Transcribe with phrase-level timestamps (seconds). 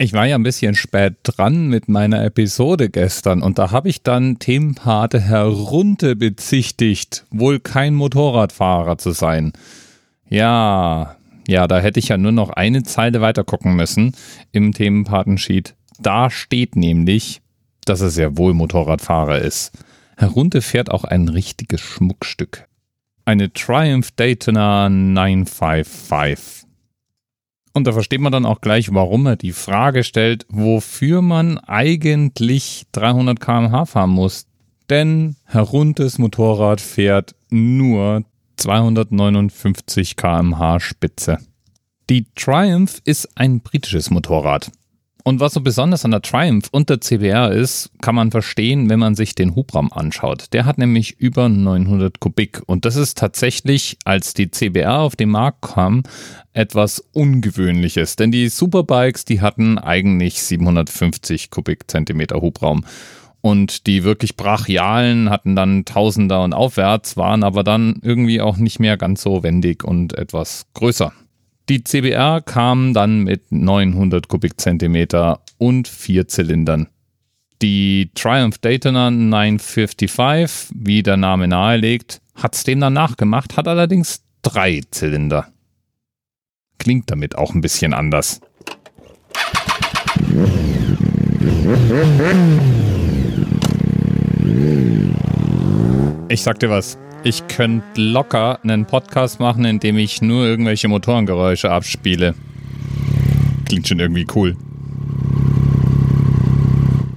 [0.00, 4.04] Ich war ja ein bisschen spät dran mit meiner Episode gestern und da habe ich
[4.04, 9.52] dann Themenpate herunter bezichtigt, wohl kein Motorradfahrer zu sein.
[10.28, 11.16] Ja,
[11.48, 14.14] ja, da hätte ich ja nur noch eine Zeile weiter gucken müssen
[14.52, 15.74] im Themenpatensheet.
[15.98, 17.40] Da steht nämlich,
[17.84, 19.72] dass er sehr wohl Motorradfahrer ist.
[20.16, 22.68] Herunter fährt auch ein richtiges Schmuckstück.
[23.24, 26.67] Eine Triumph Daytona 955.
[27.72, 32.86] Und da versteht man dann auch gleich, warum er die Frage stellt, wofür man eigentlich
[32.92, 34.46] 300 km/h fahren muss.
[34.90, 38.24] Denn Herunters Motorrad fährt nur
[38.56, 41.38] 259 km/h Spitze.
[42.10, 44.70] Die Triumph ist ein britisches Motorrad.
[45.24, 48.98] Und was so besonders an der Triumph und der CBR ist, kann man verstehen, wenn
[48.98, 50.52] man sich den Hubraum anschaut.
[50.52, 52.62] Der hat nämlich über 900 Kubik.
[52.66, 56.04] Und das ist tatsächlich, als die CBR auf den Markt kam,
[56.52, 58.16] etwas Ungewöhnliches.
[58.16, 62.84] Denn die Superbikes, die hatten eigentlich 750 Kubikzentimeter Hubraum.
[63.40, 68.80] Und die wirklich brachialen hatten dann Tausender und aufwärts, waren aber dann irgendwie auch nicht
[68.80, 71.12] mehr ganz so wendig und etwas größer.
[71.68, 76.88] Die CBR kam dann mit 900 Kubikzentimeter und vier Zylindern.
[77.60, 84.22] Die Triumph Daytona 955, wie der Name nahelegt, hat es dem dann nachgemacht, hat allerdings
[84.40, 85.48] drei Zylinder.
[86.78, 88.40] Klingt damit auch ein bisschen anders.
[96.30, 96.96] Ich sag dir was.
[97.24, 102.34] Ich könnte locker einen Podcast machen, in dem ich nur irgendwelche Motorengeräusche abspiele.
[103.64, 104.56] Klingt schon irgendwie cool.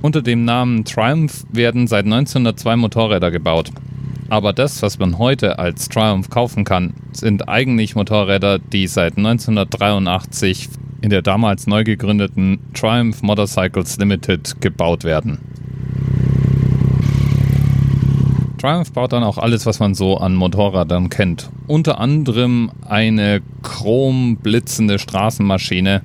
[0.00, 3.70] Unter dem Namen Triumph werden seit 1902 Motorräder gebaut.
[4.30, 10.70] Aber das, was man heute als Triumph kaufen kann, sind eigentlich Motorräder, die seit 1983
[11.02, 15.38] in der damals neu gegründeten Triumph Motorcycles Limited gebaut werden.
[18.60, 21.48] Triumph baut dann auch alles, was man so an Motorradern kennt.
[21.66, 26.02] Unter anderem eine chromblitzende Straßenmaschine,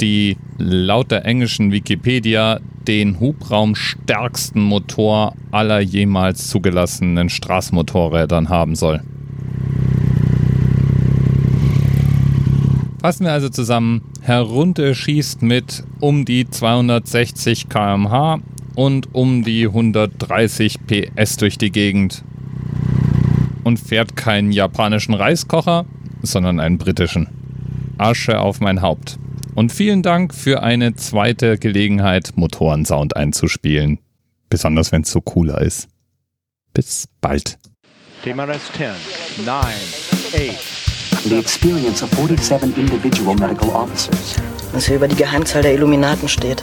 [0.00, 9.02] die laut der englischen Wikipedia den hubraumstärksten Motor aller jemals zugelassenen Straßenmotorrädern haben soll.
[13.02, 18.40] Fassen wir also zusammen, herunter schießt mit um die 260 km/h
[18.74, 22.24] und um die 130 PS durch die Gegend
[23.64, 25.86] und fährt keinen japanischen Reiskocher,
[26.22, 27.28] sondern einen britischen.
[27.98, 29.18] Asche auf mein Haupt.
[29.54, 33.98] Und vielen Dank für eine zweite Gelegenheit, Motorensound einzuspielen.
[34.48, 35.88] Besonders wenn es so cooler ist.
[36.72, 37.58] Bis bald.
[38.24, 39.64] TMRS 10, 9,
[40.34, 40.80] 8.
[41.24, 44.36] The experience of 47 individual medical officers.
[44.72, 46.62] Was hier über die Geheimzahl der Illuminaten steht.